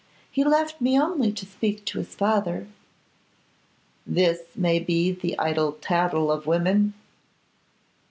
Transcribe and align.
He 0.31 0.43
left 0.43 0.81
me 0.81 0.99
only 0.99 1.31
to 1.31 1.45
speak 1.45 1.85
to 1.85 1.99
his 1.99 2.15
father.' 2.15 2.65
'This 4.07 4.39
may 4.55 4.79
be 4.79 5.11
the 5.11 5.37
idle 5.37 5.73
tattle 5.73 6.31
of 6.31 6.47
women? 6.47 6.95